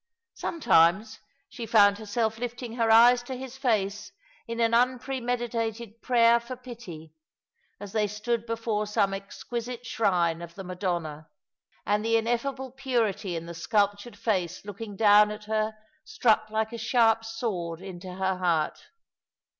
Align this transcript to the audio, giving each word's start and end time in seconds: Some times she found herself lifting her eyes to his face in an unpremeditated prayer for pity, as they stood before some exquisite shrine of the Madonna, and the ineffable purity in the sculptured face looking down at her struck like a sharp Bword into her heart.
Some 0.33 0.59
times 0.61 1.19
she 1.47 1.67
found 1.67 1.99
herself 1.99 2.39
lifting 2.39 2.73
her 2.73 2.89
eyes 2.89 3.21
to 3.21 3.35
his 3.37 3.55
face 3.55 4.11
in 4.47 4.59
an 4.59 4.73
unpremeditated 4.73 6.01
prayer 6.01 6.39
for 6.39 6.55
pity, 6.55 7.13
as 7.79 7.91
they 7.91 8.07
stood 8.07 8.47
before 8.47 8.87
some 8.87 9.13
exquisite 9.13 9.85
shrine 9.85 10.41
of 10.41 10.55
the 10.55 10.63
Madonna, 10.63 11.29
and 11.85 12.03
the 12.03 12.17
ineffable 12.17 12.71
purity 12.71 13.35
in 13.35 13.45
the 13.45 13.53
sculptured 13.53 14.17
face 14.17 14.65
looking 14.65 14.95
down 14.95 15.29
at 15.29 15.43
her 15.43 15.75
struck 16.03 16.49
like 16.49 16.73
a 16.73 16.79
sharp 16.79 17.21
Bword 17.39 17.79
into 17.83 18.11
her 18.15 18.37
heart. 18.37 18.79